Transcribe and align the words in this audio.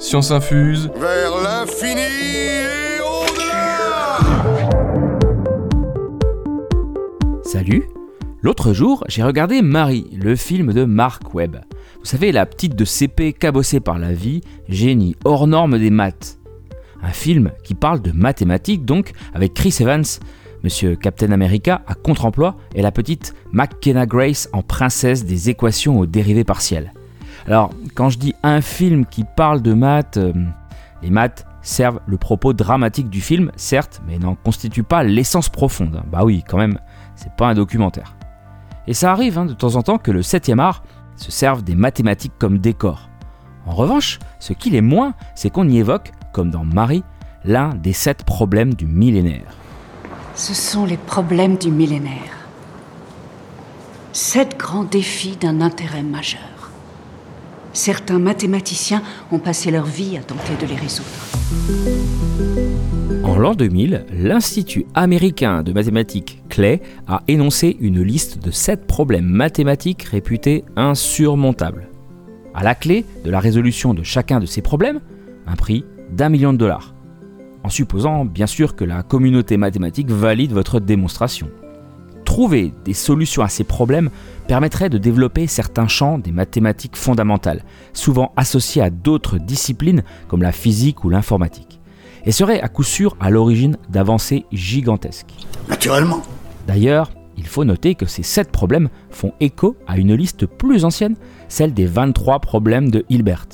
Science 0.00 0.30
infuse. 0.30 0.90
Vers 0.96 1.30
l'infini 1.42 2.00
et 2.00 3.00
au-delà 3.02 4.18
Salut 7.44 7.84
L'autre 8.40 8.72
jour, 8.72 9.04
j'ai 9.08 9.22
regardé 9.22 9.60
Marie, 9.60 10.08
le 10.16 10.36
film 10.36 10.72
de 10.72 10.86
Mark 10.86 11.34
Webb. 11.34 11.60
Vous 11.98 12.06
savez, 12.06 12.32
la 12.32 12.46
petite 12.46 12.74
de 12.74 12.86
CP 12.86 13.34
cabossée 13.34 13.80
par 13.80 13.98
la 13.98 14.14
vie, 14.14 14.40
génie 14.70 15.16
hors 15.24 15.46
norme 15.46 15.78
des 15.78 15.90
maths. 15.90 16.38
Un 17.02 17.10
film 17.10 17.52
qui 17.62 17.74
parle 17.74 18.00
de 18.00 18.12
mathématiques 18.12 18.86
donc, 18.86 19.12
avec 19.34 19.52
Chris 19.52 19.76
Evans, 19.80 20.04
Monsieur 20.64 20.96
Captain 20.96 21.30
America 21.30 21.82
à 21.86 21.94
contre-emploi 21.94 22.56
et 22.74 22.80
la 22.80 22.90
petite 22.90 23.34
McKenna 23.52 24.06
Grace 24.06 24.48
en 24.54 24.62
princesse 24.62 25.26
des 25.26 25.50
équations 25.50 25.98
aux 25.98 26.06
dérivés 26.06 26.44
partiels. 26.44 26.94
Alors, 27.46 27.70
quand 27.94 28.10
je 28.10 28.18
dis 28.18 28.34
un 28.42 28.60
film 28.60 29.06
qui 29.06 29.24
parle 29.24 29.62
de 29.62 29.72
maths, 29.72 30.16
euh, 30.16 30.32
les 31.02 31.10
maths 31.10 31.46
servent 31.62 32.00
le 32.06 32.16
propos 32.16 32.52
dramatique 32.52 33.10
du 33.10 33.20
film, 33.20 33.50
certes, 33.56 34.00
mais 34.06 34.18
n'en 34.18 34.34
constituent 34.34 34.82
pas 34.82 35.02
l'essence 35.02 35.48
profonde. 35.48 36.02
Bah 36.10 36.24
oui, 36.24 36.44
quand 36.46 36.58
même, 36.58 36.78
c'est 37.16 37.32
pas 37.34 37.48
un 37.48 37.54
documentaire. 37.54 38.16
Et 38.86 38.94
ça 38.94 39.12
arrive 39.12 39.38
hein, 39.38 39.46
de 39.46 39.52
temps 39.52 39.76
en 39.76 39.82
temps 39.82 39.98
que 39.98 40.10
le 40.10 40.22
7 40.22 40.50
art 40.58 40.82
se 41.16 41.30
serve 41.30 41.62
des 41.62 41.74
mathématiques 41.74 42.32
comme 42.38 42.58
décor. 42.58 43.08
En 43.66 43.72
revanche, 43.72 44.18
ce 44.38 44.52
qu'il 44.52 44.74
est 44.74 44.80
moins, 44.80 45.14
c'est 45.34 45.50
qu'on 45.50 45.68
y 45.68 45.78
évoque, 45.78 46.12
comme 46.32 46.50
dans 46.50 46.64
Marie, 46.64 47.04
l'un 47.44 47.74
des 47.74 47.92
sept 47.92 48.24
problèmes 48.24 48.74
du 48.74 48.86
millénaire. 48.86 49.54
Ce 50.34 50.54
sont 50.54 50.86
les 50.86 50.96
problèmes 50.96 51.56
du 51.56 51.70
millénaire. 51.70 52.48
Sept 54.12 54.58
grands 54.58 54.84
défis 54.84 55.36
d'un 55.36 55.60
intérêt 55.60 56.02
majeur. 56.02 56.49
Certains 57.72 58.18
mathématiciens 58.18 59.02
ont 59.30 59.38
passé 59.38 59.70
leur 59.70 59.86
vie 59.86 60.16
à 60.16 60.22
tenter 60.22 60.54
de 60.60 60.66
les 60.66 60.76
résoudre. 60.76 61.08
En 63.24 63.38
l'an 63.38 63.54
2000, 63.54 64.06
l'Institut 64.12 64.86
américain 64.94 65.62
de 65.62 65.72
mathématiques 65.72 66.42
Clay 66.48 66.82
a 67.06 67.22
énoncé 67.28 67.76
une 67.80 68.02
liste 68.02 68.42
de 68.42 68.50
7 68.50 68.86
problèmes 68.86 69.26
mathématiques 69.26 70.02
réputés 70.02 70.64
insurmontables. 70.76 71.88
À 72.54 72.64
la 72.64 72.74
clé 72.74 73.04
de 73.24 73.30
la 73.30 73.38
résolution 73.38 73.94
de 73.94 74.02
chacun 74.02 74.40
de 74.40 74.46
ces 74.46 74.62
problèmes, 74.62 75.00
un 75.46 75.54
prix 75.54 75.84
d'un 76.10 76.28
million 76.28 76.52
de 76.52 76.58
dollars. 76.58 76.94
En 77.62 77.68
supposant 77.68 78.24
bien 78.24 78.46
sûr 78.46 78.74
que 78.74 78.84
la 78.84 79.02
communauté 79.02 79.56
mathématique 79.56 80.10
valide 80.10 80.52
votre 80.52 80.80
démonstration. 80.80 81.50
Trouver 82.30 82.72
des 82.84 82.94
solutions 82.94 83.42
à 83.42 83.48
ces 83.48 83.64
problèmes 83.64 84.08
permettrait 84.46 84.88
de 84.88 84.98
développer 84.98 85.48
certains 85.48 85.88
champs 85.88 86.16
des 86.16 86.30
mathématiques 86.30 86.94
fondamentales, 86.94 87.64
souvent 87.92 88.32
associés 88.36 88.80
à 88.82 88.88
d'autres 88.88 89.36
disciplines 89.38 90.04
comme 90.28 90.40
la 90.40 90.52
physique 90.52 91.02
ou 91.02 91.08
l'informatique, 91.08 91.80
et 92.24 92.30
serait 92.30 92.60
à 92.60 92.68
coup 92.68 92.84
sûr 92.84 93.16
à 93.18 93.30
l'origine 93.30 93.78
d'avancées 93.88 94.46
gigantesques. 94.52 95.34
Naturellement. 95.68 96.22
D'ailleurs, 96.68 97.10
il 97.36 97.48
faut 97.48 97.64
noter 97.64 97.96
que 97.96 98.06
ces 98.06 98.22
7 98.22 98.52
problèmes 98.52 98.90
font 99.10 99.32
écho 99.40 99.76
à 99.88 99.98
une 99.98 100.14
liste 100.14 100.46
plus 100.46 100.84
ancienne, 100.84 101.16
celle 101.48 101.74
des 101.74 101.86
23 101.86 102.38
problèmes 102.38 102.92
de 102.92 103.04
Hilbert. 103.08 103.48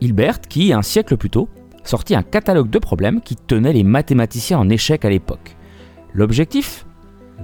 Hilbert 0.00 0.40
qui, 0.40 0.72
un 0.72 0.82
siècle 0.82 1.16
plus 1.16 1.30
tôt, 1.30 1.48
sortit 1.82 2.14
un 2.14 2.22
catalogue 2.22 2.70
de 2.70 2.78
problèmes 2.78 3.20
qui 3.20 3.34
tenaient 3.34 3.72
les 3.72 3.82
mathématiciens 3.82 4.60
en 4.60 4.68
échec 4.68 5.04
à 5.04 5.10
l'époque. 5.10 5.56
L'objectif? 6.12 6.86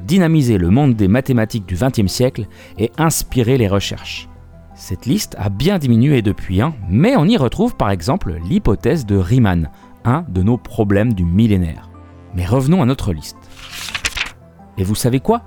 Dynamiser 0.05 0.59
le 0.59 0.71
monde 0.71 0.95
des 0.95 1.09
mathématiques 1.09 1.67
du 1.67 1.75
XXe 1.75 2.11
siècle 2.11 2.47
et 2.79 2.91
inspirer 2.99 3.59
les 3.59 3.69
recherches. 3.69 4.29
Cette 4.75 5.07
liste 5.07 5.37
a 5.39 5.51
bien 5.51 5.79
diminué 5.79 6.23
depuis, 6.23 6.63
hein, 6.63 6.75
mais 6.89 7.17
on 7.17 7.27
y 7.27 7.37
retrouve 7.37 7.77
par 7.77 7.91
exemple 7.91 8.39
l'hypothèse 8.49 9.05
de 9.05 9.17
Riemann, 9.17 9.69
un 10.05 10.25
de 10.29 10.43
nos 10.43 10.57
problèmes 10.57 11.13
du 11.13 11.25
millénaire. 11.25 11.91
Mais 12.35 12.47
revenons 12.47 12.83
à 12.83 12.87
notre 12.87 13.13
liste. 13.13 13.37
Et 14.79 14.85
vous 14.85 14.95
savez 14.95 15.21
quoi? 15.21 15.43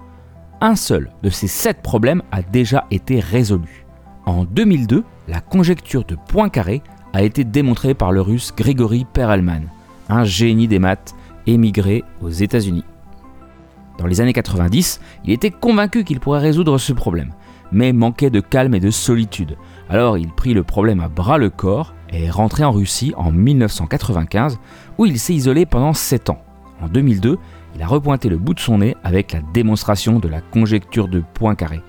Un 0.62 0.76
seul 0.76 1.12
de 1.24 1.30
ces 1.30 1.48
sept 1.48 1.82
problèmes 1.82 2.22
a 2.32 2.42
déjà 2.42 2.86
été 2.92 3.20
résolu. 3.20 3.86
En 4.26 4.46
2002, 4.46 5.04
la 5.28 5.42
conjecture 5.42 6.06
de 6.06 6.16
Poincaré 6.28 6.82
a 7.14 7.24
été 7.24 7.44
démontrée 7.44 7.94
par 7.94 8.12
le 8.12 8.22
russe 8.22 8.54
Grigory 8.56 9.06
Perelman, 9.12 9.64
un 10.10 10.24
génie 10.24 10.68
des 10.68 10.80
maths 10.80 11.16
émigré 11.48 12.04
aux 12.22 12.30
États-Unis. 12.30 12.86
Dans 13.98 14.08
les 14.08 14.22
années 14.22 14.34
90, 14.34 15.00
il 15.26 15.32
était 15.32 15.52
convaincu 15.52 16.04
qu'il 16.04 16.20
pourrait 16.20 16.40
résoudre 16.40 16.78
ce 16.78 16.94
problème, 16.94 17.34
mais 17.72 17.94
manquait 17.94 18.30
de 18.30 18.40
calme 18.40 18.76
et 18.76 18.80
de 18.80 18.92
solitude. 18.92 19.58
Alors 19.90 20.18
il 20.18 20.30
prit 20.30 20.54
le 20.54 20.64
problème 20.64 21.00
à 21.00 21.08
bras 21.08 21.38
le 21.38 21.50
corps 21.50 21.94
et 22.12 22.26
est 22.26 22.30
rentré 22.30 22.64
en 22.64 22.72
Russie 22.72 23.14
en 23.18 23.32
1995, 23.32 24.60
où 24.98 25.06
il 25.06 25.20
s'est 25.20 25.34
isolé 25.34 25.66
pendant 25.66 25.94
7 25.94 26.30
ans. 26.30 26.42
En 26.82 26.88
2002, 26.88 27.38
il 27.76 27.82
a 27.82 27.88
repointé 27.88 28.30
le 28.30 28.38
bout 28.38 28.54
de 28.54 28.60
son 28.60 28.80
nez 28.80 28.96
avec 29.04 29.32
la 29.34 29.40
démonstration 29.54 30.20
de 30.20 30.28
la 30.28 30.42
conjecture 30.42 31.08
de 31.08 31.24
Poincaré, 31.34 31.82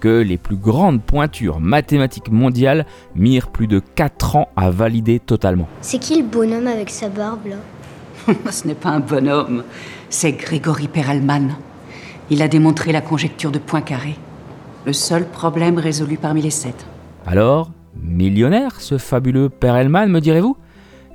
que 0.00 0.20
les 0.20 0.38
plus 0.38 0.56
grandes 0.56 1.02
pointures 1.02 1.60
mathématiques 1.60 2.30
mondiales 2.30 2.86
mirent 3.14 3.50
plus 3.50 3.66
de 3.66 3.80
4 3.80 4.36
ans 4.36 4.48
à 4.56 4.70
valider 4.70 5.20
totalement. 5.20 5.68
C'est 5.80 5.98
qui 5.98 6.20
le 6.20 6.26
bonhomme 6.26 6.66
avec 6.66 6.90
sa 6.90 7.08
barbe 7.08 7.46
là? 7.46 7.56
Ce 8.50 8.66
n'est 8.66 8.74
pas 8.74 8.90
un 8.90 9.00
bonhomme, 9.00 9.62
c'est 10.10 10.32
Grégory 10.32 10.88
Perelman. 10.88 11.56
Il 12.30 12.42
a 12.42 12.48
démontré 12.48 12.92
la 12.92 13.00
conjecture 13.00 13.50
de 13.50 13.58
Poincaré. 13.58 14.16
Le 14.84 14.92
seul 14.92 15.26
problème 15.26 15.78
résolu 15.78 16.16
parmi 16.16 16.42
les 16.42 16.50
sept. 16.50 16.86
Alors, 17.26 17.70
millionnaire 18.00 18.80
ce 18.80 18.98
fabuleux 18.98 19.48
Perelman, 19.48 20.08
me 20.08 20.20
direz-vous? 20.20 20.56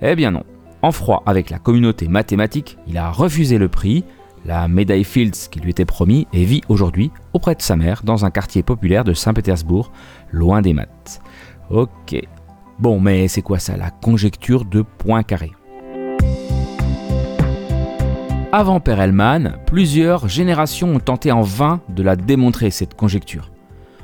Eh 0.01 0.15
bien 0.15 0.31
non. 0.31 0.43
En 0.81 0.91
froid 0.91 1.21
avec 1.25 1.49
la 1.49 1.59
communauté 1.59 2.07
mathématique, 2.07 2.77
il 2.87 2.97
a 2.97 3.11
refusé 3.11 3.57
le 3.57 3.69
prix, 3.69 4.03
la 4.45 4.67
médaille 4.67 5.03
Fields 5.03 5.49
qui 5.51 5.59
lui 5.59 5.69
était 5.69 5.85
promis, 5.85 6.27
et 6.33 6.43
vit 6.43 6.61
aujourd'hui 6.69 7.11
auprès 7.33 7.55
de 7.55 7.61
sa 7.61 7.75
mère 7.75 8.01
dans 8.03 8.25
un 8.25 8.31
quartier 8.31 8.63
populaire 8.63 9.03
de 9.03 9.13
Saint-Pétersbourg, 9.13 9.91
loin 10.31 10.61
des 10.61 10.73
maths. 10.73 11.21
Ok. 11.69 12.19
Bon, 12.79 12.99
mais 12.99 13.27
c'est 13.27 13.43
quoi 13.43 13.59
ça, 13.59 13.77
la 13.77 13.91
conjecture 13.91 14.65
de 14.65 14.81
Poincaré? 14.81 15.51
Avant 18.53 18.81
Perelman, 18.81 19.53
plusieurs 19.65 20.27
générations 20.27 20.95
ont 20.95 20.99
tenté 20.99 21.31
en 21.31 21.41
vain 21.41 21.79
de 21.87 22.03
la 22.03 22.17
démontrer, 22.17 22.69
cette 22.69 22.95
conjecture. 22.95 23.49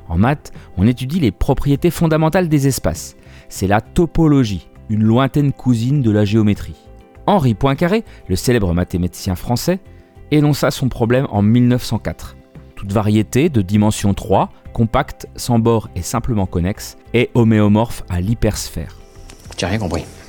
En 0.07 0.17
maths, 0.17 0.53
on 0.77 0.87
étudie 0.87 1.19
les 1.19 1.31
propriétés 1.31 1.91
fondamentales 1.91 2.47
des 2.47 2.65
espaces. 2.65 3.17
C'est 3.49 3.67
la 3.67 3.81
topologie, 3.81 4.69
une 4.89 5.03
lointaine 5.03 5.51
cousine 5.51 6.01
de 6.01 6.11
la 6.11 6.23
géométrie. 6.23 6.77
Henri 7.25 7.55
Poincaré, 7.55 8.05
le 8.29 8.37
célèbre 8.37 8.73
mathématicien 8.73 9.35
français, 9.35 9.79
énonça 10.31 10.71
son 10.71 10.87
problème 10.87 11.27
en 11.29 11.41
1904. 11.41 12.37
Toute 12.75 12.93
variété 12.93 13.49
de 13.49 13.61
dimension 13.61 14.13
3, 14.13 14.49
compacte, 14.71 15.27
sans 15.35 15.59
bord 15.59 15.89
et 15.95 16.01
simplement 16.01 16.45
connexe, 16.45 16.97
est 17.13 17.31
homéomorphe 17.33 18.03
à 18.07 18.21
l'hypersphère. 18.21 18.95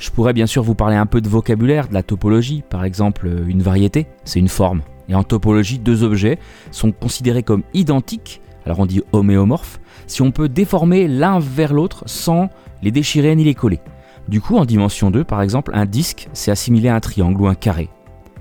Je 0.00 0.10
pourrais 0.10 0.32
bien 0.32 0.46
sûr 0.46 0.62
vous 0.62 0.74
parler 0.74 0.96
un 0.96 1.06
peu 1.06 1.20
de 1.20 1.28
vocabulaire, 1.28 1.88
de 1.88 1.94
la 1.94 2.02
topologie. 2.02 2.62
Par 2.68 2.84
exemple, 2.84 3.30
une 3.46 3.62
variété, 3.62 4.06
c'est 4.24 4.38
une 4.38 4.48
forme. 4.48 4.82
Et 5.08 5.14
en 5.14 5.22
topologie, 5.22 5.78
deux 5.78 6.02
objets 6.02 6.38
sont 6.70 6.92
considérés 6.92 7.42
comme 7.42 7.62
identiques, 7.74 8.40
alors 8.64 8.80
on 8.80 8.86
dit 8.86 9.02
homéomorphes, 9.12 9.80
si 10.06 10.22
on 10.22 10.30
peut 10.30 10.48
déformer 10.48 11.08
l'un 11.08 11.38
vers 11.38 11.72
l'autre 11.72 12.04
sans 12.06 12.48
les 12.82 12.90
déchirer 12.90 13.34
ni 13.36 13.44
les 13.44 13.54
coller. 13.54 13.80
Du 14.28 14.40
coup, 14.40 14.56
en 14.56 14.64
dimension 14.64 15.10
2, 15.10 15.24
par 15.24 15.42
exemple, 15.42 15.70
un 15.74 15.86
disque, 15.86 16.28
c'est 16.32 16.50
assimilé 16.50 16.88
à 16.88 16.94
un 16.94 17.00
triangle 17.00 17.40
ou 17.40 17.46
un 17.48 17.54
carré. 17.54 17.88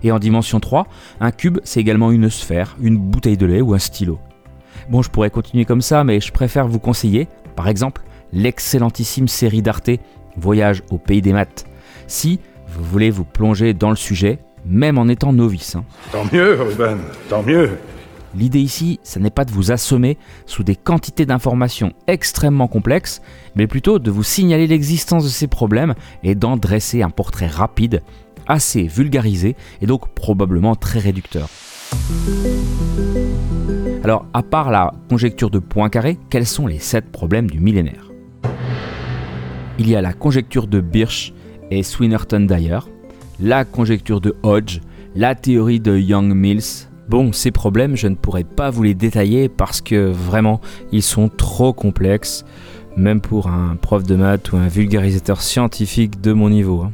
Et 0.03 0.11
en 0.11 0.19
dimension 0.19 0.59
3, 0.59 0.85
un 1.21 1.31
cube, 1.31 1.59
c'est 1.63 1.79
également 1.79 2.11
une 2.11 2.29
sphère, 2.29 2.75
une 2.81 2.97
bouteille 2.97 3.37
de 3.37 3.45
lait 3.45 3.61
ou 3.61 3.73
un 3.73 3.79
stylo. 3.79 4.19
Bon, 4.89 5.01
je 5.01 5.09
pourrais 5.09 5.29
continuer 5.29 5.65
comme 5.65 5.81
ça, 5.81 6.03
mais 6.03 6.19
je 6.19 6.31
préfère 6.31 6.67
vous 6.67 6.79
conseiller, 6.79 7.27
par 7.55 7.67
exemple, 7.67 8.03
l'excellentissime 8.33 9.27
série 9.27 9.61
d'Arte 9.61 9.91
Voyage 10.37 10.83
au 10.89 10.97
pays 10.97 11.21
des 11.21 11.33
maths. 11.33 11.65
Si 12.07 12.39
vous 12.67 12.83
voulez 12.83 13.09
vous 13.09 13.25
plonger 13.25 13.73
dans 13.73 13.89
le 13.89 13.95
sujet, 13.95 14.39
même 14.65 14.97
en 14.97 15.07
étant 15.07 15.33
novice. 15.33 15.75
Hein. 15.75 15.83
Tant 16.11 16.25
mieux, 16.31 16.61
Ruben, 16.61 16.99
tant 17.29 17.43
mieux. 17.43 17.71
L'idée 18.35 18.59
ici, 18.59 18.99
ce 19.03 19.19
n'est 19.19 19.31
pas 19.31 19.45
de 19.45 19.51
vous 19.51 19.71
assommer 19.71 20.17
sous 20.45 20.63
des 20.63 20.75
quantités 20.75 21.25
d'informations 21.25 21.93
extrêmement 22.07 22.67
complexes, 22.67 23.21
mais 23.55 23.67
plutôt 23.67 23.99
de 23.99 24.11
vous 24.11 24.23
signaler 24.23 24.67
l'existence 24.67 25.23
de 25.23 25.29
ces 25.29 25.47
problèmes 25.47 25.95
et 26.23 26.35
d'en 26.35 26.57
dresser 26.57 27.01
un 27.01 27.09
portrait 27.09 27.47
rapide, 27.47 28.03
assez 28.45 28.83
vulgarisé 28.83 29.55
et 29.81 29.85
donc 29.85 30.09
probablement 30.09 30.75
très 30.75 30.99
réducteur. 30.99 31.49
Alors, 34.03 34.25
à 34.33 34.43
part 34.43 34.71
la 34.71 34.93
conjecture 35.09 35.49
de 35.49 35.59
Poincaré, 35.59 36.17
quels 36.29 36.45
sont 36.45 36.67
les 36.67 36.79
7 36.79 37.11
problèmes 37.11 37.49
du 37.49 37.59
millénaire? 37.59 38.06
Il 39.79 39.89
y 39.89 39.95
a 39.95 40.01
la 40.01 40.13
conjecture 40.13 40.67
de 40.67 40.81
Birch 40.81 41.33
et 41.71 41.83
Swinnerton 41.83 42.41
Dyer, 42.41 42.79
la 43.39 43.65
conjecture 43.65 44.21
de 44.21 44.35
Hodge, 44.43 44.79
la 45.15 45.35
théorie 45.35 45.79
de 45.79 45.97
Young-Mills. 45.97 46.87
Bon, 47.09 47.31
ces 47.31 47.51
problèmes, 47.51 47.95
je 47.95 48.07
ne 48.07 48.15
pourrais 48.15 48.43
pas 48.43 48.69
vous 48.69 48.83
les 48.83 48.93
détailler 48.93 49.49
parce 49.49 49.81
que 49.81 50.09
vraiment, 50.09 50.59
ils 50.91 51.03
sont 51.03 51.29
trop 51.29 51.73
complexes. 51.73 52.43
même 52.97 53.21
pour 53.21 53.47
un 53.47 53.75
prof 53.75 54.01
de 54.03 54.15
maths 54.15 54.51
ou 54.51 54.57
un 54.57 54.67
vulgarisateur 54.67 55.41
scientifique 55.41 56.19
de 56.19 56.33
mon 56.33 56.49
niveau. 56.49 56.81
hein. 56.81 56.91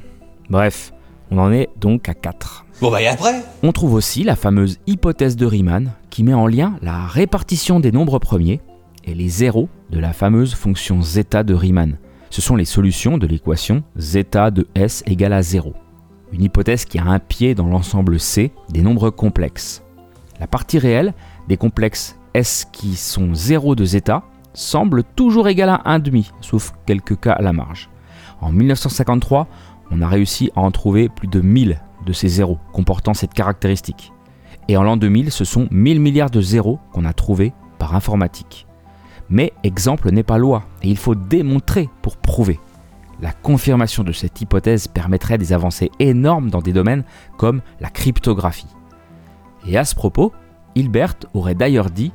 Bref, 0.50 0.94
on 1.31 1.38
en 1.38 1.50
est 1.53 1.69
donc 1.79 2.09
à 2.09 2.13
4. 2.13 2.65
Bon 2.81 2.91
bah 2.91 3.01
et 3.01 3.07
après? 3.07 3.41
On 3.63 3.71
trouve 3.71 3.94
aussi 3.94 4.25
la 4.25 4.36
fameuse 4.36 4.79
hypothèse 4.86 5.38
de 5.38 5.45
Riemann 5.45 5.91
qui 6.09 6.24
met 6.24 6.33
en 6.33 6.45
lien 6.47 6.75
la 6.81 7.07
répartition 7.07 7.79
des 7.79 7.94
nombres 7.94 8.19
premiers 8.19 8.59
et 9.06 9.13
les 9.13 9.29
zéros 9.29 9.69
de 9.91 10.00
la 10.00 10.12
fameuse 10.12 10.53
fonction 10.56 11.01
zeta 11.01 11.44
de 11.44 11.53
Riemann. 11.53 11.97
Ce 12.33 12.41
sont 12.41 12.56
les 12.56 12.65
solutions 12.65 13.19
de 13.19 13.27
l'équation 13.27 13.83
zeta 13.95 14.50
de 14.50 14.68
S 14.74 15.03
égale 15.06 15.33
à 15.33 15.44
0. 15.44 15.75
Une 16.31 16.41
hypothèse 16.41 16.83
qui 16.83 16.97
a 16.97 17.06
un 17.06 17.19
pied 17.19 17.53
dans 17.53 17.68
l'ensemble 17.68 18.19
C 18.19 18.51
des 18.69 18.81
nombres 18.81 19.12
complexes. 19.12 19.83
La 20.39 20.47
partie 20.47 20.80
réelle 20.80 21.13
des 21.47 21.57
complexes 21.57 22.18
S 22.33 22.65
qui 22.71 22.95
sont 22.95 23.35
0 23.35 23.75
de 23.75 23.85
zeta 23.85 24.24
semble 24.56 25.03
toujours 25.03 25.47
égale 25.47 25.69
à 25.69 26.00
1,5, 26.00 26.31
sauf 26.41 26.74
quelques 26.88 27.19
cas 27.19 27.33
à 27.33 27.44
la 27.44 27.53
marge. 27.53 27.91
En 28.41 28.51
1953, 28.51 29.47
on 29.91 30.01
a 30.01 30.07
réussi 30.07 30.50
à 30.56 30.62
en 30.62 30.71
trouver 30.71 31.09
plus 31.09 31.27
de 31.27 31.39
1000 31.39 31.79
de 32.03 32.13
ces 32.13 32.29
zéros 32.29 32.57
comportant 32.71 33.13
cette 33.13 33.36
caractéristique. 33.36 34.12
Et 34.68 34.75
en 34.75 34.81
l'an 34.81 34.97
2000, 34.97 35.31
ce 35.31 35.45
sont 35.45 35.68
1000 35.69 36.00
milliards 36.00 36.31
de 36.31 36.41
zéros 36.41 36.79
qu'on 36.94 37.06
a 37.06 37.13
trouvés 37.13 37.53
par 37.77 37.95
informatique. 37.95 38.65
Mais 39.33 39.51
exemple 39.63 40.12
n'est 40.12 40.21
pas 40.21 40.38
loi, 40.38 40.62
et 40.83 40.89
il 40.89 40.97
faut 40.97 41.15
démontrer 41.15 41.89
pour 42.03 42.18
prouver. 42.18 42.59
La 43.19 43.31
confirmation 43.31 44.03
de 44.03 44.12
cette 44.12 44.39
hypothèse 44.39 44.88
permettrait 44.88 45.39
des 45.39 45.53
avancées 45.53 45.89
énormes 45.97 46.51
dans 46.51 46.62
des 46.62 46.71
domaines 46.71 47.03
comme 47.35 47.62
la 47.81 47.89
cryptographie. 47.89 48.68
Et 49.68 49.75
à 49.75 49.85
ce 49.85 49.95
propos, 49.95 50.33
Hilbert 50.75 51.15
aurait 51.33 51.56
d'ailleurs 51.56 51.89
dit 51.89 52.12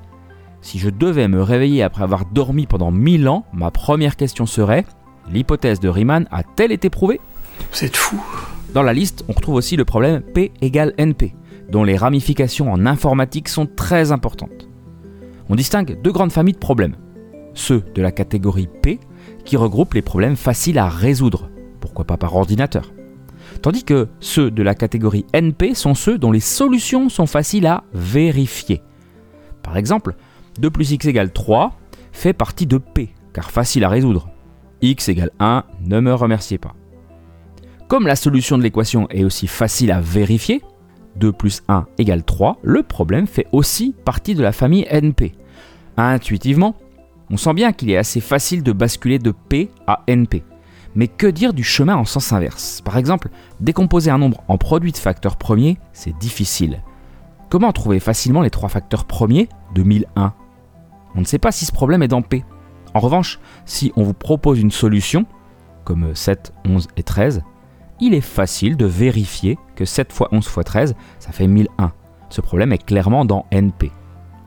Si 0.60 0.78
je 0.78 0.90
devais 0.90 1.26
me 1.26 1.42
réveiller 1.42 1.82
après 1.82 2.04
avoir 2.04 2.24
dormi 2.24 2.66
pendant 2.66 2.92
1000 2.92 3.28
ans, 3.28 3.44
ma 3.52 3.72
première 3.72 4.14
question 4.14 4.46
serait 4.46 4.84
L'hypothèse 5.28 5.80
de 5.80 5.88
Riemann 5.88 6.28
a-t-elle 6.30 6.70
été 6.70 6.88
prouvée? 6.88 7.20
Vous 7.72 7.84
êtes 7.84 7.96
fou. 7.96 8.22
dans 8.74 8.84
la 8.84 8.92
liste, 8.92 9.24
on 9.28 9.32
retrouve 9.32 9.56
aussi 9.56 9.74
le 9.74 9.84
problème 9.84 10.20
P 10.20 10.52
égale 10.60 10.94
NP, 10.98 11.34
dont 11.68 11.82
les 11.82 11.96
ramifications 11.96 12.70
en 12.70 12.86
informatique 12.86 13.48
sont 13.48 13.66
très 13.66 14.12
importantes. 14.12 14.68
On 15.48 15.56
distingue 15.56 16.00
deux 16.00 16.12
grandes 16.12 16.30
familles 16.30 16.54
de 16.54 16.58
problèmes. 16.58 16.94
Ceux 17.58 17.82
de 17.92 18.02
la 18.02 18.12
catégorie 18.12 18.68
P, 18.82 19.00
qui 19.44 19.56
regroupent 19.56 19.94
les 19.94 20.00
problèmes 20.00 20.36
faciles 20.36 20.78
à 20.78 20.88
résoudre, 20.88 21.50
pourquoi 21.80 22.04
pas 22.04 22.16
par 22.16 22.36
ordinateur. 22.36 22.92
Tandis 23.62 23.82
que 23.82 24.06
ceux 24.20 24.52
de 24.52 24.62
la 24.62 24.76
catégorie 24.76 25.26
NP 25.34 25.74
sont 25.74 25.96
ceux 25.96 26.18
dont 26.18 26.30
les 26.30 26.38
solutions 26.38 27.08
sont 27.08 27.26
faciles 27.26 27.66
à 27.66 27.82
vérifier. 27.92 28.80
Par 29.64 29.76
exemple, 29.76 30.14
2 30.60 30.70
plus 30.70 30.92
x 30.92 31.06
égale 31.06 31.32
3 31.32 31.72
fait 32.12 32.32
partie 32.32 32.66
de 32.66 32.78
P, 32.78 33.12
car 33.32 33.50
facile 33.50 33.82
à 33.82 33.88
résoudre. 33.88 34.30
x 34.80 35.08
égale 35.08 35.32
1, 35.40 35.64
ne 35.84 35.98
me 35.98 36.14
remerciez 36.14 36.58
pas. 36.58 36.76
Comme 37.88 38.06
la 38.06 38.16
solution 38.16 38.56
de 38.56 38.62
l'équation 38.62 39.08
est 39.10 39.24
aussi 39.24 39.48
facile 39.48 39.90
à 39.90 40.00
vérifier, 40.00 40.62
2 41.16 41.32
plus 41.32 41.62
1 41.66 41.86
égale 41.98 42.22
3, 42.22 42.58
le 42.62 42.84
problème 42.84 43.26
fait 43.26 43.48
aussi 43.50 43.96
partie 44.04 44.36
de 44.36 44.44
la 44.44 44.52
famille 44.52 44.86
NP. 44.88 45.32
Intuitivement, 45.96 46.76
on 47.30 47.36
sent 47.36 47.54
bien 47.54 47.72
qu'il 47.72 47.90
est 47.90 47.96
assez 47.96 48.20
facile 48.20 48.62
de 48.62 48.72
basculer 48.72 49.18
de 49.18 49.32
P 49.32 49.70
à 49.86 50.02
NP. 50.06 50.42
Mais 50.94 51.08
que 51.08 51.26
dire 51.26 51.52
du 51.52 51.64
chemin 51.64 51.96
en 51.96 52.04
sens 52.04 52.32
inverse? 52.32 52.80
Par 52.80 52.96
exemple, 52.96 53.28
décomposer 53.60 54.10
un 54.10 54.18
nombre 54.18 54.42
en 54.48 54.58
produit 54.58 54.92
de 54.92 54.96
facteurs 54.96 55.36
premiers, 55.36 55.78
c'est 55.92 56.16
difficile. 56.18 56.82
Comment 57.50 57.72
trouver 57.72 58.00
facilement 58.00 58.42
les 58.42 58.50
trois 58.50 58.68
facteurs 58.68 59.04
premiers 59.04 59.48
de 59.74 59.82
1001 59.82 60.32
On 61.14 61.20
ne 61.20 61.24
sait 61.24 61.38
pas 61.38 61.52
si 61.52 61.64
ce 61.64 61.72
problème 61.72 62.02
est 62.02 62.08
dans 62.08 62.22
P. 62.22 62.44
En 62.94 63.00
revanche, 63.00 63.38
si 63.64 63.92
on 63.96 64.02
vous 64.02 64.14
propose 64.14 64.60
une 64.60 64.70
solution, 64.70 65.26
comme 65.84 66.14
7, 66.14 66.52
11 66.66 66.88
et 66.96 67.02
13, 67.02 67.42
il 68.00 68.14
est 68.14 68.20
facile 68.20 68.76
de 68.76 68.86
vérifier 68.86 69.58
que 69.76 69.84
7 69.84 70.08
x 70.10 70.22
11 70.30 70.44
x 70.44 70.58
13, 70.64 70.94
ça 71.18 71.32
fait 71.32 71.46
1001. 71.46 71.92
Ce 72.30 72.40
problème 72.40 72.72
est 72.72 72.84
clairement 72.84 73.24
dans 73.24 73.46
NP. 73.50 73.90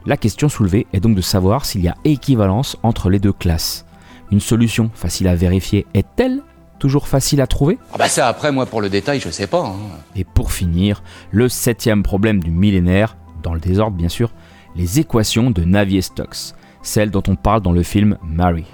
La 0.05 0.17
question 0.17 0.49
soulevée 0.49 0.87
est 0.93 0.99
donc 0.99 1.15
de 1.15 1.21
savoir 1.21 1.65
s'il 1.65 1.81
y 1.81 1.87
a 1.87 1.95
équivalence 2.05 2.77
entre 2.83 3.09
les 3.09 3.19
deux 3.19 3.33
classes. 3.33 3.85
Une 4.31 4.39
solution 4.39 4.89
facile 4.93 5.27
à 5.27 5.35
vérifier 5.35 5.85
est-elle 5.93 6.41
toujours 6.79 7.07
facile 7.07 7.41
à 7.41 7.47
trouver? 7.47 7.77
Ah 7.93 7.97
bah 7.99 8.07
ça 8.07 8.27
après 8.27 8.51
moi 8.51 8.65
pour 8.65 8.81
le 8.81 8.89
détail 8.89 9.19
je 9.19 9.29
sais 9.29 9.45
pas. 9.45 9.63
hein. 9.67 9.75
Et 10.15 10.23
pour 10.23 10.51
finir, 10.51 11.03
le 11.29 11.47
septième 11.49 12.01
problème 12.01 12.39
du 12.41 12.49
millénaire, 12.49 13.15
dans 13.43 13.53
le 13.53 13.59
désordre 13.59 13.95
bien 13.95 14.09
sûr, 14.09 14.31
les 14.75 14.99
équations 14.99 15.51
de 15.51 15.63
Navier-Stokes, 15.63 16.55
celles 16.81 17.11
dont 17.11 17.21
on 17.27 17.35
parle 17.35 17.61
dans 17.61 17.73
le 17.73 17.83
film 17.83 18.17
Mary. 18.23 18.65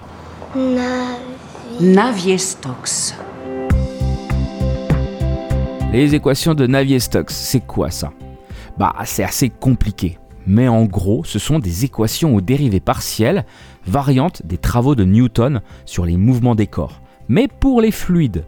Navi. 0.56 1.18
Navier-Stokes. 1.80 3.14
Les 5.92 6.14
équations 6.14 6.54
de 6.54 6.66
Navier-Stokes, 6.66 7.30
c'est 7.32 7.66
quoi 7.66 7.90
ça? 7.90 8.12
Bah, 8.78 8.94
c'est 9.04 9.24
assez 9.24 9.50
compliqué. 9.50 10.18
Mais 10.48 10.66
en 10.66 10.86
gros, 10.86 11.24
ce 11.24 11.38
sont 11.38 11.58
des 11.58 11.84
équations 11.84 12.34
aux 12.34 12.40
dérivées 12.40 12.80
partielles, 12.80 13.44
variantes 13.86 14.40
des 14.46 14.56
travaux 14.56 14.94
de 14.94 15.04
Newton 15.04 15.60
sur 15.84 16.06
les 16.06 16.16
mouvements 16.16 16.54
des 16.54 16.66
corps, 16.66 17.02
mais 17.28 17.48
pour 17.48 17.82
les 17.82 17.90
fluides, 17.90 18.46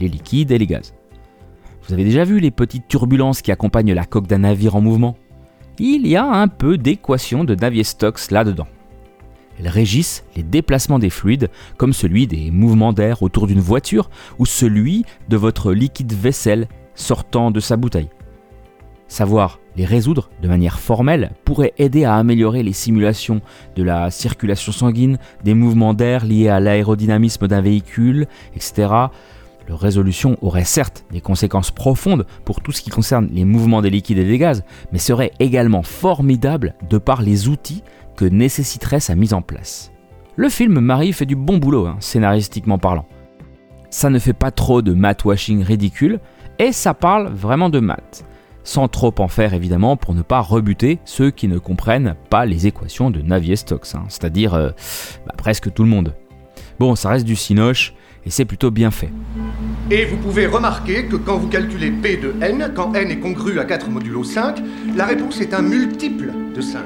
les 0.00 0.08
liquides 0.08 0.50
et 0.50 0.58
les 0.58 0.66
gaz. 0.66 0.94
Vous 1.86 1.94
avez 1.94 2.02
déjà 2.02 2.24
vu 2.24 2.40
les 2.40 2.50
petites 2.50 2.88
turbulences 2.88 3.40
qui 3.40 3.52
accompagnent 3.52 3.94
la 3.94 4.04
coque 4.04 4.26
d'un 4.26 4.38
navire 4.38 4.74
en 4.74 4.80
mouvement? 4.80 5.16
Il 5.78 6.08
y 6.08 6.16
a 6.16 6.24
un 6.24 6.48
peu 6.48 6.76
d'équations 6.76 7.44
de 7.44 7.54
Navier-Stokes 7.54 8.32
là-dedans. 8.32 8.66
Elles 9.60 9.68
régissent 9.68 10.24
les 10.34 10.42
déplacements 10.42 10.98
des 10.98 11.08
fluides, 11.08 11.50
comme 11.76 11.92
celui 11.92 12.26
des 12.26 12.50
mouvements 12.50 12.92
d'air 12.92 13.22
autour 13.22 13.46
d'une 13.46 13.60
voiture 13.60 14.10
ou 14.40 14.44
celui 14.44 15.04
de 15.28 15.36
votre 15.36 15.72
liquide 15.72 16.12
vaisselle 16.12 16.66
sortant 16.96 17.52
de 17.52 17.60
sa 17.60 17.76
bouteille. 17.76 18.08
Savoir 19.08 19.58
les 19.76 19.86
résoudre 19.86 20.28
de 20.42 20.48
manière 20.48 20.78
formelle 20.78 21.32
pourrait 21.44 21.72
aider 21.78 22.04
à 22.04 22.16
améliorer 22.16 22.62
les 22.62 22.74
simulations 22.74 23.40
de 23.74 23.82
la 23.82 24.10
circulation 24.10 24.70
sanguine, 24.70 25.18
des 25.44 25.54
mouvements 25.54 25.94
d'air 25.94 26.26
liés 26.26 26.48
à 26.48 26.60
l'aérodynamisme 26.60 27.48
d'un 27.48 27.62
véhicule, 27.62 28.26
etc. 28.54 28.88
Leur 29.66 29.80
résolution 29.80 30.36
aurait 30.42 30.64
certes 30.64 31.04
des 31.10 31.20
conséquences 31.20 31.70
profondes 31.70 32.26
pour 32.44 32.60
tout 32.60 32.72
ce 32.72 32.82
qui 32.82 32.90
concerne 32.90 33.28
les 33.32 33.44
mouvements 33.44 33.82
des 33.82 33.90
liquides 33.90 34.18
et 34.18 34.24
des 34.24 34.38
gaz, 34.38 34.62
mais 34.92 34.98
serait 34.98 35.32
également 35.40 35.82
formidable 35.82 36.74
de 36.88 36.98
par 36.98 37.22
les 37.22 37.48
outils 37.48 37.82
que 38.16 38.24
nécessiterait 38.24 39.00
sa 39.00 39.14
mise 39.14 39.34
en 39.34 39.42
place. 39.42 39.92
Le 40.36 40.48
film 40.48 40.80
Marie 40.80 41.12
fait 41.12 41.26
du 41.26 41.36
bon 41.36 41.58
boulot, 41.58 41.86
hein, 41.86 41.96
scénaristiquement 42.00 42.78
parlant. 42.78 43.06
Ça 43.90 44.10
ne 44.10 44.18
fait 44.18 44.32
pas 44.32 44.50
trop 44.50 44.82
de 44.82 44.92
math 44.92 45.24
washing 45.24 45.62
ridicule, 45.62 46.20
et 46.58 46.72
ça 46.72 46.94
parle 46.94 47.28
vraiment 47.28 47.70
de 47.70 47.80
maths. 47.80 48.24
Sans 48.64 48.88
trop 48.88 49.14
en 49.18 49.28
faire 49.28 49.54
évidemment 49.54 49.96
pour 49.96 50.14
ne 50.14 50.22
pas 50.22 50.40
rebuter 50.40 50.98
ceux 51.04 51.30
qui 51.30 51.48
ne 51.48 51.58
comprennent 51.58 52.16
pas 52.30 52.44
les 52.44 52.66
équations 52.66 53.10
de 53.10 53.22
Navier-Stokes, 53.22 53.94
hein, 53.94 54.04
c'est-à-dire 54.08 54.54
euh, 54.54 54.70
bah, 55.26 55.34
presque 55.36 55.72
tout 55.72 55.82
le 55.82 55.88
monde. 55.88 56.14
Bon, 56.78 56.94
ça 56.94 57.08
reste 57.08 57.24
du 57.24 57.36
cinoche, 57.36 57.94
et 58.24 58.30
c'est 58.30 58.44
plutôt 58.44 58.70
bien 58.70 58.90
fait. 58.90 59.10
Et 59.90 60.04
vous 60.04 60.16
pouvez 60.16 60.46
remarquer 60.46 61.06
que 61.06 61.16
quand 61.16 61.38
vous 61.38 61.48
calculez 61.48 61.90
P 61.90 62.18
de 62.18 62.34
n, 62.42 62.72
quand 62.74 62.94
n 62.94 63.10
est 63.10 63.18
congru 63.18 63.58
à 63.58 63.64
4 63.64 63.88
modulo 63.88 64.22
5, 64.22 64.58
la 64.94 65.06
réponse 65.06 65.40
est 65.40 65.54
un 65.54 65.62
multiple 65.62 66.32
de 66.54 66.60
5. 66.60 66.82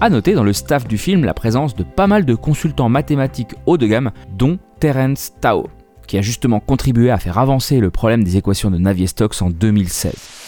A 0.00 0.10
noter 0.10 0.32
dans 0.32 0.42
le 0.42 0.52
staff 0.52 0.88
du 0.88 0.98
film 0.98 1.24
la 1.24 1.34
présence 1.34 1.76
de 1.76 1.84
pas 1.84 2.06
mal 2.06 2.24
de 2.24 2.34
consultants 2.34 2.88
mathématiques 2.88 3.54
haut 3.66 3.76
de 3.76 3.86
gamme, 3.86 4.10
dont 4.36 4.58
Terence 4.80 5.32
Tao, 5.40 5.68
qui 6.06 6.18
a 6.18 6.22
justement 6.22 6.58
contribué 6.58 7.10
à 7.10 7.18
faire 7.18 7.38
avancer 7.38 7.78
le 7.78 7.90
problème 7.90 8.24
des 8.24 8.36
équations 8.36 8.70
de 8.70 8.78
Navier-Stokes 8.78 9.42
en 9.42 9.50
2016. 9.50 10.39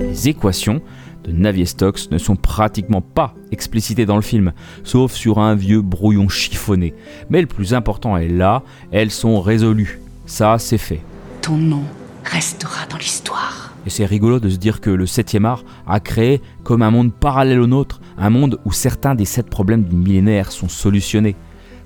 Les 0.00 0.28
équations 0.28 0.80
de 1.24 1.32
Navier-Stokes 1.32 2.10
ne 2.10 2.18
sont 2.18 2.36
pratiquement 2.36 3.00
pas 3.00 3.34
explicitées 3.50 4.06
dans 4.06 4.16
le 4.16 4.22
film, 4.22 4.52
sauf 4.84 5.12
sur 5.12 5.38
un 5.38 5.54
vieux 5.54 5.82
brouillon 5.82 6.28
chiffonné. 6.28 6.94
Mais 7.30 7.40
le 7.40 7.46
plus 7.46 7.74
important 7.74 8.16
est 8.16 8.28
là, 8.28 8.62
elles 8.92 9.10
sont 9.10 9.40
résolues. 9.40 10.00
Ça, 10.26 10.58
c'est 10.58 10.78
fait. 10.78 11.02
Ton 11.42 11.56
nom 11.56 11.84
restera 12.24 12.86
dans 12.86 12.96
l'histoire. 12.96 13.72
Et 13.86 13.90
c'est 13.90 14.04
rigolo 14.04 14.40
de 14.40 14.48
se 14.48 14.56
dire 14.56 14.80
que 14.80 14.90
le 14.90 15.06
7 15.06 15.36
art 15.44 15.64
a 15.86 16.00
créé 16.00 16.40
comme 16.64 16.82
un 16.82 16.90
monde 16.90 17.12
parallèle 17.12 17.60
au 17.60 17.66
nôtre, 17.66 18.00
un 18.18 18.30
monde 18.30 18.58
où 18.64 18.72
certains 18.72 19.14
des 19.14 19.24
sept 19.24 19.48
problèmes 19.48 19.84
du 19.84 19.94
millénaire 19.94 20.50
sont 20.50 20.68
solutionnés. 20.68 21.36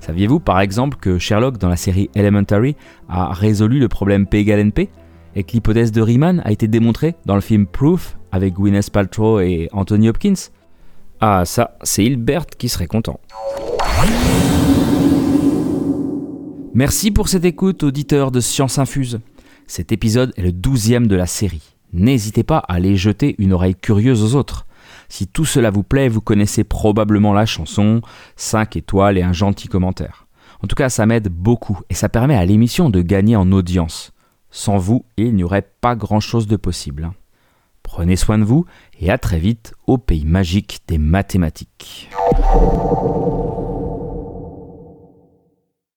Saviez-vous 0.00 0.40
par 0.40 0.60
exemple 0.60 0.96
que 0.98 1.18
Sherlock 1.18 1.58
dans 1.58 1.68
la 1.68 1.76
série 1.76 2.08
Elementary 2.14 2.74
a 3.08 3.34
résolu 3.34 3.78
le 3.78 3.88
problème 3.88 4.26
P 4.26 4.38
égale 4.38 4.60
NP 4.60 4.88
et 5.34 5.44
que 5.44 5.52
l'hypothèse 5.52 5.92
de 5.92 6.00
Riemann 6.00 6.42
a 6.44 6.52
été 6.52 6.68
démontrée 6.68 7.14
dans 7.26 7.34
le 7.34 7.40
film 7.40 7.66
Proof 7.66 8.16
avec 8.32 8.54
Gwyneth 8.54 8.90
Paltrow 8.90 9.40
et 9.40 9.68
Anthony 9.72 10.08
Hopkins 10.08 10.50
Ah 11.20 11.44
ça, 11.44 11.76
c'est 11.82 12.04
Hilbert 12.04 12.46
qui 12.46 12.68
serait 12.68 12.86
content. 12.86 13.20
Merci 16.72 17.10
pour 17.10 17.28
cette 17.28 17.44
écoute, 17.44 17.82
auditeur 17.82 18.30
de 18.30 18.40
Science 18.40 18.78
Infuse. 18.78 19.20
Cet 19.66 19.92
épisode 19.92 20.32
est 20.36 20.42
le 20.42 20.52
douzième 20.52 21.06
de 21.06 21.16
la 21.16 21.26
série. 21.26 21.74
N'hésitez 21.92 22.44
pas 22.44 22.58
à 22.58 22.74
aller 22.74 22.96
jeter 22.96 23.34
une 23.38 23.52
oreille 23.52 23.74
curieuse 23.74 24.22
aux 24.22 24.38
autres. 24.38 24.66
Si 25.08 25.26
tout 25.26 25.44
cela 25.44 25.70
vous 25.70 25.82
plaît, 25.82 26.08
vous 26.08 26.20
connaissez 26.20 26.62
probablement 26.62 27.32
la 27.32 27.46
chanson, 27.46 28.00
5 28.36 28.76
étoiles 28.76 29.18
et 29.18 29.22
un 29.22 29.32
gentil 29.32 29.66
commentaire. 29.66 30.26
En 30.62 30.66
tout 30.66 30.76
cas, 30.76 30.88
ça 30.88 31.06
m'aide 31.06 31.28
beaucoup 31.28 31.80
et 31.90 31.94
ça 31.94 32.08
permet 32.08 32.36
à 32.36 32.44
l'émission 32.44 32.90
de 32.90 33.02
gagner 33.02 33.34
en 33.34 33.50
audience. 33.50 34.12
Sans 34.50 34.78
vous, 34.78 35.04
il 35.16 35.34
n'y 35.34 35.44
aurait 35.44 35.68
pas 35.80 35.94
grand-chose 35.96 36.46
de 36.46 36.56
possible. 36.56 37.04
hein. 37.04 37.14
Prenez 37.82 38.16
soin 38.16 38.38
de 38.38 38.44
vous 38.44 38.66
et 39.00 39.10
à 39.10 39.18
très 39.18 39.38
vite 39.38 39.74
au 39.86 39.98
pays 39.98 40.24
magique 40.24 40.80
des 40.86 40.98
mathématiques. 40.98 42.08